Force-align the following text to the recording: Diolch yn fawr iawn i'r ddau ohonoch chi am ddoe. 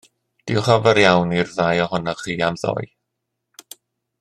Diolch 0.51 0.69
yn 0.75 0.79
fawr 0.87 0.99
iawn 1.01 1.35
i'r 1.41 1.51
ddau 1.59 1.83
ohonoch 1.85 2.25
chi 2.29 2.39
am 2.49 2.59
ddoe. 2.65 2.91